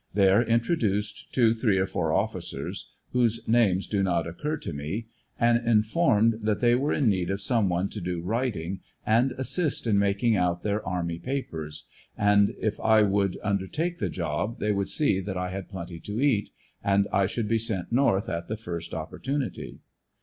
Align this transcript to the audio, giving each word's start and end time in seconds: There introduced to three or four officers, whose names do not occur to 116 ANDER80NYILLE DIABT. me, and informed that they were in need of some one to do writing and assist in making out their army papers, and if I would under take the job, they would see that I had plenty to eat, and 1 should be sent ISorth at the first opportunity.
There 0.15 0.41
introduced 0.41 1.31
to 1.35 1.53
three 1.53 1.77
or 1.77 1.85
four 1.85 2.11
officers, 2.11 2.89
whose 3.11 3.47
names 3.47 3.85
do 3.85 4.01
not 4.01 4.25
occur 4.25 4.57
to 4.57 4.71
116 4.71 4.73
ANDER80NYILLE 4.73 5.53
DIABT. 5.53 5.63
me, 5.63 5.67
and 5.67 5.77
informed 5.77 6.33
that 6.41 6.59
they 6.59 6.73
were 6.73 6.91
in 6.91 7.07
need 7.07 7.29
of 7.29 7.39
some 7.39 7.69
one 7.69 7.87
to 7.89 8.01
do 8.01 8.19
writing 8.23 8.79
and 9.05 9.33
assist 9.33 9.85
in 9.85 9.99
making 9.99 10.35
out 10.35 10.63
their 10.63 10.83
army 10.87 11.19
papers, 11.19 11.85
and 12.17 12.55
if 12.59 12.79
I 12.79 13.03
would 13.03 13.37
under 13.43 13.67
take 13.67 13.99
the 13.99 14.09
job, 14.09 14.57
they 14.57 14.71
would 14.71 14.89
see 14.89 15.19
that 15.19 15.37
I 15.37 15.51
had 15.51 15.69
plenty 15.69 15.99
to 15.99 16.19
eat, 16.19 16.49
and 16.83 17.07
1 17.11 17.27
should 17.27 17.47
be 17.47 17.59
sent 17.59 17.91
ISorth 17.93 18.27
at 18.27 18.47
the 18.47 18.57
first 18.57 18.95
opportunity. 18.95 19.81